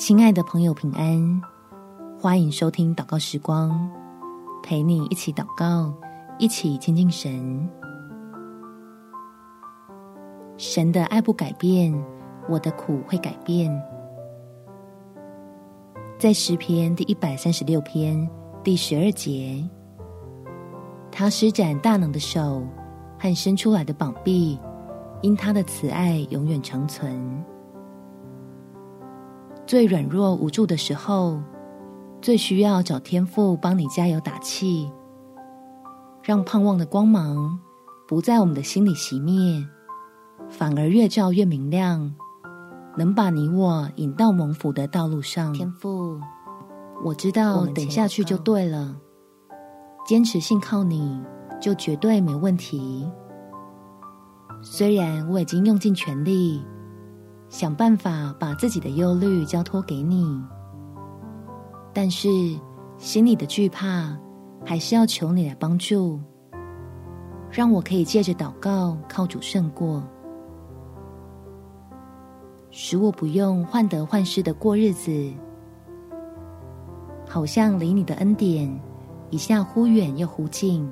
[0.00, 1.42] 亲爱的朋友，平安！
[2.18, 3.86] 欢迎收听祷告时光，
[4.62, 5.92] 陪你一起祷告，
[6.38, 7.68] 一起亲近神。
[10.56, 11.92] 神的爱不改变，
[12.48, 13.70] 我的苦会改变。
[16.18, 18.26] 在诗篇第一百三十六篇
[18.64, 19.62] 第十二节，
[21.12, 22.66] 他施展大能的手
[23.18, 24.58] 和伸出来的膀臂，
[25.20, 27.44] 因他的慈爱永远长存。
[29.70, 31.40] 最软弱无助的时候，
[32.20, 34.90] 最需要找天父帮你加油打气，
[36.24, 37.56] 让盼望的光芒
[38.08, 39.64] 不在我们的心里熄灭，
[40.48, 42.12] 反而越照越明亮，
[42.96, 45.52] 能把你我引到蒙福的道路上。
[45.52, 46.18] 天父，
[47.04, 48.96] 我知道等下去就对了，
[50.04, 51.22] 坚持信靠你
[51.60, 53.08] 就绝对没问题。
[54.62, 56.60] 虽然我已经用尽全力。
[57.50, 60.40] 想办法把自己的忧虑交托给你，
[61.92, 62.28] 但是
[62.96, 64.16] 心里的惧怕
[64.64, 66.20] 还是要求你来帮助，
[67.50, 70.00] 让我可以借着祷告靠主胜过，
[72.70, 75.10] 使我不用患得患失的过日子，
[77.28, 78.72] 好像离你的恩典
[79.30, 80.88] 一下忽远又忽近。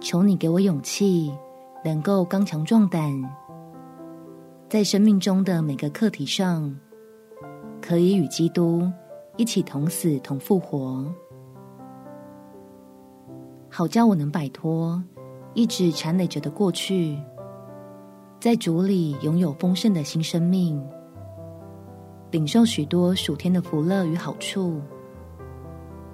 [0.00, 1.34] 求你给我勇气，
[1.82, 3.10] 能够刚强壮胆。
[4.68, 6.74] 在生命中的每个课题上，
[7.80, 8.82] 可以与基督
[9.36, 11.06] 一起同死同复活，
[13.70, 15.00] 好叫我能摆脱
[15.54, 17.16] 一直缠累着的过去，
[18.40, 20.84] 在主里拥有丰盛的新生命，
[22.32, 24.80] 领受许多属天的福乐与好处。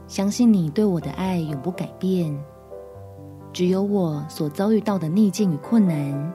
[0.06, 2.38] 相信你对我的爱永不改变，
[3.50, 6.34] 只有我所遭遇到的逆境与困难，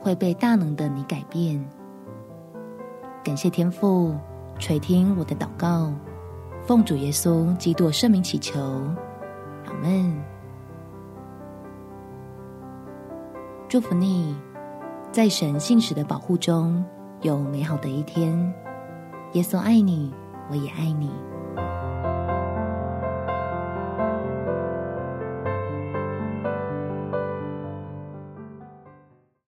[0.00, 1.62] 会被大能的你改变。
[3.24, 4.14] 感谢天父
[4.58, 5.92] 垂听我的祷告，
[6.66, 8.60] 奉主耶稣基督圣名祈求，
[9.66, 10.22] 阿门。
[13.68, 14.34] 祝福你，
[15.12, 16.82] 在神信实的保护中
[17.20, 18.54] 有美好的一天。
[19.32, 20.14] 耶稣爱你，
[20.50, 21.10] 我也爱你。